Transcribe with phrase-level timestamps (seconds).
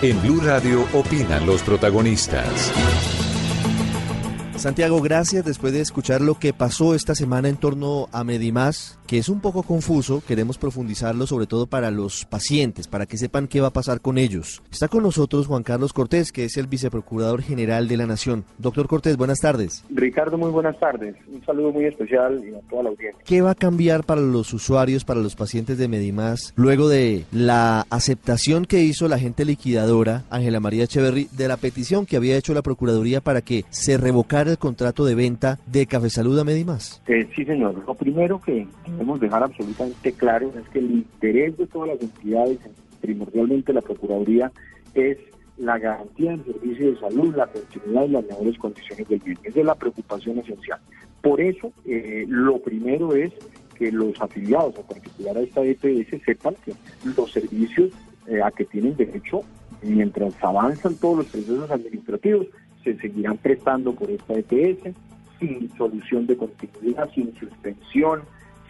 [0.00, 2.72] En Blue Radio opinan los protagonistas.
[4.54, 5.44] Santiago, gracias.
[5.44, 9.40] Después de escuchar lo que pasó esta semana en torno a Medimás, que es un
[9.40, 13.72] poco confuso, queremos profundizarlo sobre todo para los pacientes, para que sepan qué va a
[13.72, 14.62] pasar con ellos.
[14.70, 18.44] Está con nosotros Juan Carlos Cortés, que es el viceprocurador general de la Nación.
[18.58, 19.82] Doctor Cortés, buenas tardes.
[19.88, 21.16] Ricardo, muy buenas tardes.
[21.26, 23.22] Un saludo muy especial y a toda la audiencia.
[23.24, 27.86] ¿Qué va a cambiar para los usuarios, para los pacientes de Medimás, luego de la
[27.88, 32.52] aceptación que hizo la gente liquidadora, Ángela María Echeverry, de la petición que había hecho
[32.52, 37.02] la Procuraduría para que se revocara el contrato de venta de Café Salud a Medimas?
[37.08, 37.82] Eh, sí, señor.
[37.86, 38.66] Lo primero que
[38.98, 42.58] debemos dejar absolutamente claro es que el interés de todas las entidades,
[43.00, 44.50] primordialmente la Procuraduría,
[44.94, 45.18] es
[45.56, 49.38] la garantía del servicio de salud, la continuidad y las mejores condiciones del bien.
[49.44, 50.80] Esa es la preocupación esencial.
[51.22, 53.32] Por eso, eh, lo primero es
[53.76, 56.72] que los afiliados, en particular a esta EPS, sepan que
[57.16, 57.92] los servicios
[58.26, 59.42] eh, a que tienen derecho,
[59.82, 62.48] mientras avanzan todos los procesos administrativos,
[62.82, 64.92] se seguirán prestando por esta EPS
[65.38, 68.22] sin solución de continuidad, sin suspensión,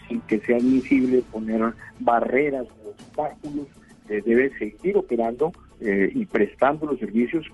[0.09, 3.67] sin que sea admisible poner barreras o obstáculos,
[4.09, 7.47] eh, debe seguir operando eh, y prestando los servicios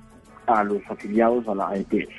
[0.46, 2.10] a los afiliados a la EPS.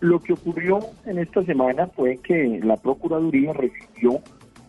[0.00, 4.20] Lo que ocurrió en esta semana fue que la Procuraduría recibió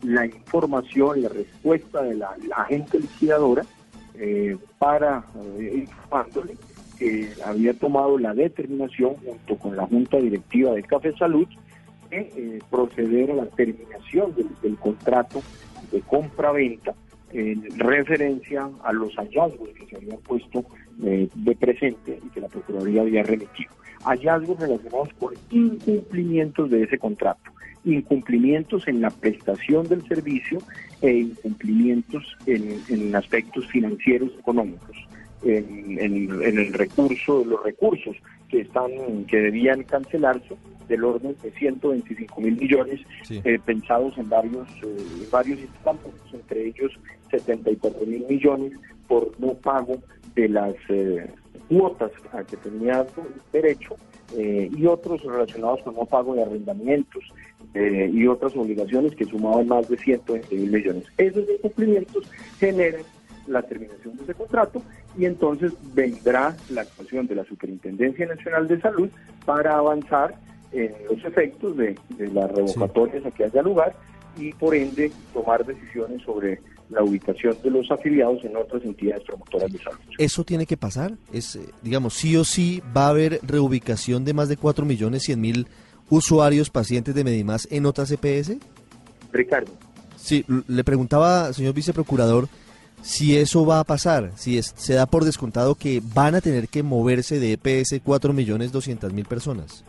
[0.04, 3.64] la información, la respuesta de la, agente liquidadora
[4.16, 5.24] eh, para
[5.60, 6.56] informándole
[6.98, 11.48] que había tomado la determinación junto con la Junta Directiva de Café Salud
[12.12, 15.42] eh, proceder a la terminación del, contrato
[15.92, 16.94] de compra-venta
[17.32, 20.66] en referencia a los hallazgos que se habían puesto
[21.04, 23.72] eh, de presente y que la Procuraduría había remitido.
[24.04, 27.52] Hallazgos relacionados con incumplimientos de ese contrato,
[27.86, 30.60] incumplimientos en la prestación del servicio
[31.02, 34.98] e incumplimientos en, en aspectos financieros económicos
[35.44, 38.16] en, el recurso, de los recursos
[38.52, 38.92] que están
[39.26, 40.56] que debían cancelarse
[40.88, 43.00] del orden de 125 mil millones
[43.30, 46.92] eh, pensados en varios eh, varios instantes, entre ellos
[47.32, 48.74] 74 mil millones
[49.08, 49.98] por no pago
[50.36, 51.32] de las eh,
[51.70, 53.08] cuotas a que tenía
[53.52, 53.96] derecho
[54.34, 57.22] y otros relacionados con no pago de arrendamientos
[57.74, 61.04] y otras obligaciones que sumaban más de 120 mil millones.
[61.18, 63.02] Esos incumplimientos generan
[63.48, 64.82] la terminación de ese contrato
[65.18, 69.10] y entonces vendrá la actuación de la Superintendencia Nacional de Salud
[69.46, 70.36] para avanzar
[70.72, 73.96] en los efectos de, las revocatorias a que haya lugar
[74.38, 76.60] y por ende tomar decisiones sobre
[76.90, 80.00] la ubicación de los afiliados en otras entidades promotoras de salud.
[80.18, 81.14] ¿Eso tiene que pasar?
[81.32, 85.24] Es, eh, digamos, sí o sí va a haber reubicación de más de 4 millones
[85.24, 85.68] 100 mil
[86.10, 88.58] usuarios, pacientes de Medimás en otras EPS?
[89.32, 89.72] Ricardo.
[90.18, 92.48] Sí, le preguntaba, señor viceprocurador,
[93.02, 96.84] si eso va a pasar, si se da por descontado que van a tener que
[96.84, 99.86] moverse de EPS 4 millones 200 mil personas.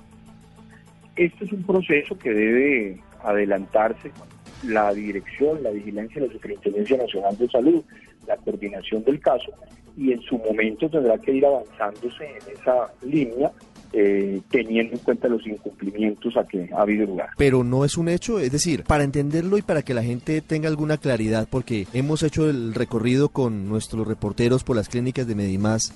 [1.17, 4.11] Este es un proceso que debe adelantarse
[4.65, 7.83] la dirección, la vigilancia de la Superintendencia Nacional de Salud,
[8.27, 9.53] la coordinación del caso
[9.97, 13.51] y en su momento tendrá que ir avanzándose en esa línea
[13.93, 17.31] eh, teniendo en cuenta los incumplimientos a que ha habido lugar.
[17.37, 20.69] Pero no es un hecho, es decir, para entenderlo y para que la gente tenga
[20.69, 25.93] alguna claridad, porque hemos hecho el recorrido con nuestros reporteros por las clínicas de Medimás,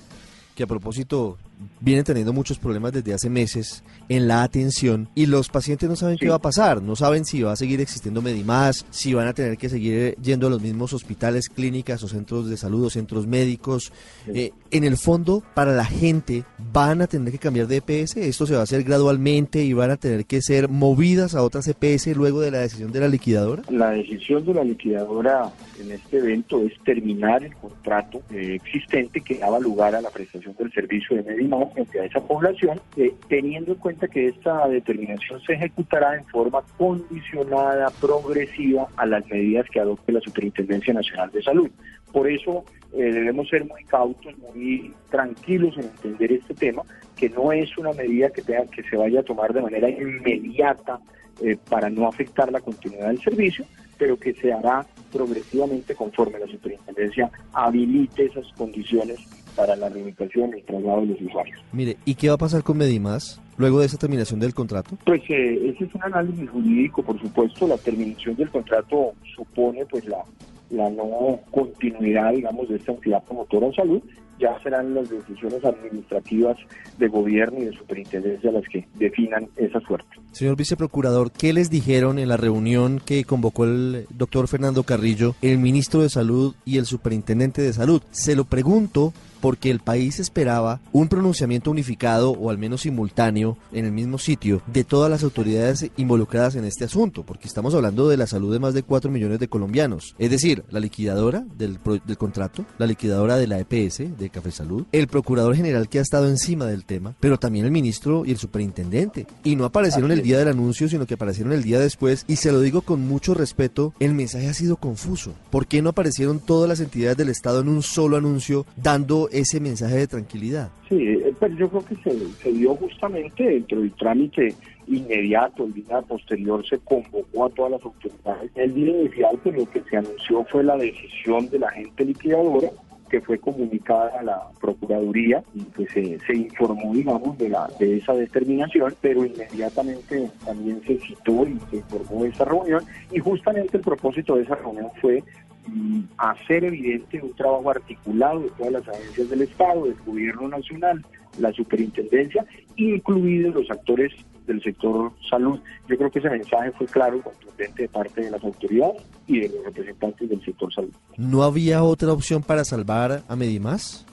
[0.55, 1.37] que a propósito
[1.79, 6.17] vienen teniendo muchos problemas desde hace meses en la atención y los pacientes no saben
[6.17, 9.33] qué va a pasar, no saben si va a seguir existiendo Medimás, si van a
[9.33, 13.27] tener que seguir yendo a los mismos hospitales, clínicas o centros de salud o centros
[13.27, 13.91] médicos.
[14.27, 18.45] Eh, en el fondo, para la gente, van a tener que cambiar de EPS, esto
[18.45, 22.15] se va a hacer gradualmente y van a tener que ser movidas a otras EPS
[22.15, 23.63] luego de la decisión de la liquidadora.
[23.69, 29.37] La decisión de la liquidadora en este evento es terminar el contrato eh, existente que
[29.37, 33.73] daba lugar a la prestación del servicio de Medimás frente a esa población, eh, teniendo
[33.73, 39.79] en cuenta que esta determinación se ejecutará en forma condicionada, progresiva a las medidas que
[39.79, 41.69] adopte la Superintendencia Nacional de Salud.
[42.11, 42.63] Por eso
[42.93, 46.83] eh, debemos ser muy cautos, muy tranquilos en entender este tema,
[47.15, 50.99] que no es una medida que tenga que se vaya a tomar de manera inmediata
[51.41, 53.65] eh, para no afectar la continuidad del servicio,
[53.97, 59.19] pero que se hará progresivamente conforme la superintendencia habilite esas condiciones
[59.55, 61.59] para la reubicación y traslado de los usuarios.
[61.71, 64.95] Mire, ¿y qué va a pasar con Medimás luego de esa terminación del contrato?
[65.03, 67.67] Pues eh, ese es un análisis jurídico, por supuesto.
[67.67, 70.23] La terminación del contrato supone pues la,
[70.69, 74.01] la no continuidad, digamos, de esta entidad promotora de salud
[74.39, 76.57] ya serán las decisiones administrativas
[76.97, 80.09] de gobierno y de superintendencia las que definan esa suerte.
[80.31, 85.57] Señor viceprocurador, ¿qué les dijeron en la reunión que convocó el doctor Fernando Carrillo, el
[85.57, 88.01] ministro de Salud y el superintendente de Salud?
[88.11, 93.85] Se lo pregunto porque el país esperaba un pronunciamiento unificado o al menos simultáneo en
[93.85, 98.17] el mismo sitio de todas las autoridades involucradas en este asunto, porque estamos hablando de
[98.17, 100.15] la salud de más de 4 millones de colombianos.
[100.17, 104.85] Es decir, la liquidadora del, del contrato, la liquidadora de la EPS, de Café Salud,
[104.91, 108.37] el procurador general que ha estado encima del tema, pero también el ministro y el
[108.37, 109.25] superintendente.
[109.43, 112.25] Y no aparecieron el día del anuncio, sino que aparecieron el día después.
[112.27, 115.33] Y se lo digo con mucho respeto, el mensaje ha sido confuso.
[115.49, 119.59] ¿Por qué no aparecieron todas las entidades del Estado en un solo anuncio dando ese
[119.59, 120.69] mensaje de tranquilidad?
[120.89, 124.55] Sí, eh, pero yo creo que se, se dio justamente dentro del trámite
[124.87, 128.51] inmediato, el día posterior se convocó a todas las autoridades.
[128.55, 132.69] El día inicial, pues lo que se anunció fue la decisión de la gente liquidadora
[133.09, 138.13] que fue comunicada a la Procuraduría y que se, informó, digamos, de, la, de esa
[138.13, 142.83] determinación, pero inmediatamente también se citó y se informó de esa reunión.
[143.11, 145.23] Y justamente el propósito de esa reunión fue
[145.67, 151.05] mm, hacer evidente un trabajo articulado de todas las agencias del Estado, del Gobierno Nacional,
[151.39, 152.45] la Superintendencia,
[152.75, 154.11] incluidos los actores
[154.47, 155.59] del sector salud.
[155.87, 159.41] Yo creo que ese mensaje fue claro y contundente de parte de las autoridades y
[159.41, 160.91] de los representantes del sector salud.
[161.17, 164.05] ¿No había otra opción para salvar a Medimás,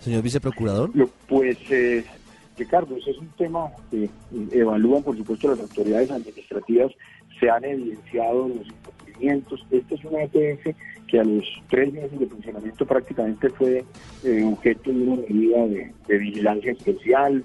[0.00, 0.90] señor viceprocurador?
[1.26, 2.04] Pues, eh,
[2.56, 4.08] Ricardo, ese es un tema que
[4.52, 6.92] evalúan, por supuesto, las autoridades administrativas.
[7.40, 9.66] Se han evidenciado los incumplimientos.
[9.70, 10.76] Esta es una EPS
[11.08, 13.84] que a los tres meses de funcionamiento prácticamente fue
[14.24, 15.66] eh, objeto de una medida
[16.06, 17.44] de vigilancia especial,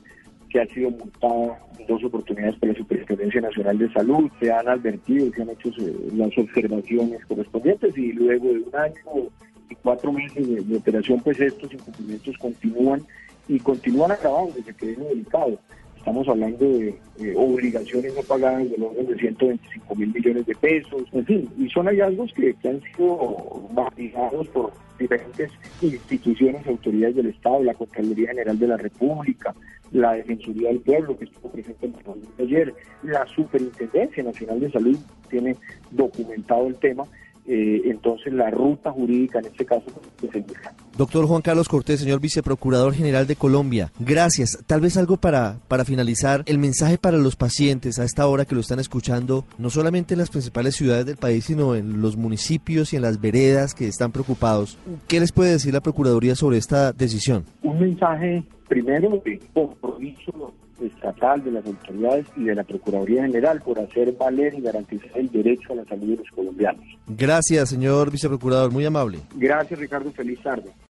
[0.55, 4.69] que ha sido multada en dos oportunidades por la Superintendencia Nacional de Salud, se han
[4.69, 9.29] advertido, se han hecho eh, las observaciones correspondientes y luego de un año
[9.69, 13.01] y cuatro meses de, operación, pues estos incumplimientos continúan
[13.49, 15.59] y continúan agravándose, que es delicado.
[16.05, 21.25] Estamos hablando de obligaciones no pagadas del orden de 125 mil millones de pesos, en
[21.25, 27.73] fin, y son hallazgos que, han sido validados por diferentes instituciones, autoridades del Estado, la
[27.73, 29.55] Contraloría General de la República,
[29.93, 31.95] la Defensoría del Pueblo, que estuvo presente en
[32.37, 35.55] el ayer, la Superintendencia Nacional de Salud tiene
[35.89, 37.05] documentado el tema
[37.47, 39.85] eh, entonces la ruta jurídica en este caso
[40.19, 40.73] se indica.
[40.97, 44.57] Doctor Juan Carlos Cortés, señor viceprocurador general de Colombia, gracias.
[44.65, 48.55] Tal vez algo para, para finalizar, el mensaje para los pacientes a esta hora que
[48.55, 52.93] lo están escuchando, no solamente en las principales ciudades del país, sino en los municipios
[52.93, 54.77] y en las veredas que están preocupados.
[55.09, 57.43] ¿Qué les puede decir la Procuraduría sobre esta decisión?
[57.61, 63.79] Un mensaje primero de compromiso estatal, de las autoridades y de la Procuraduría General por
[63.79, 66.83] hacer valer y garantizar el derecho a la salud de los colombianos.
[67.07, 69.19] Gracias, señor viceprocurador, muy amable.
[69.35, 70.11] Gracias, Ricardo.
[70.11, 70.71] Feliz tarde.